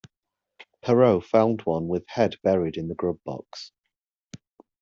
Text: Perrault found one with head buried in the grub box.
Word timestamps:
Perrault 0.81 1.25
found 1.25 1.61
one 1.61 1.87
with 1.87 2.07
head 2.07 2.33
buried 2.41 2.75
in 2.75 2.87
the 2.87 2.95
grub 2.95 3.19
box. 3.23 3.71